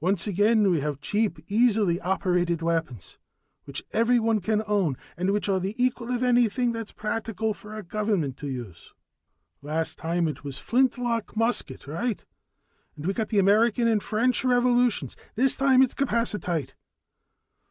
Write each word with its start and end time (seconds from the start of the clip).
"Once 0.00 0.26
again 0.26 0.70
we 0.70 0.80
have 0.80 1.00
cheap, 1.00 1.38
easily 1.50 1.98
operated 2.02 2.60
weapons 2.60 3.16
which 3.64 3.82
everyone 3.90 4.38
can 4.38 4.62
own 4.66 4.98
and 5.16 5.30
which 5.30 5.48
are 5.48 5.58
the 5.58 5.74
equal 5.82 6.10
of 6.10 6.22
anything 6.22 6.76
it's 6.76 6.92
practical 6.92 7.54
for 7.54 7.74
a 7.74 7.82
government 7.82 8.36
to 8.36 8.48
use. 8.48 8.92
Last 9.62 9.96
time 9.96 10.28
it 10.28 10.44
was 10.44 10.58
the 10.58 10.64
flintlock 10.64 11.34
musket, 11.38 11.86
right? 11.86 12.22
And 12.96 13.06
we 13.06 13.14
got 13.14 13.30
the 13.30 13.38
American 13.38 13.88
and 13.88 14.02
French 14.02 14.44
Revolutions. 14.44 15.16
This 15.36 15.56
time 15.56 15.80
it's 15.80 15.94
capacitite. 15.94 16.74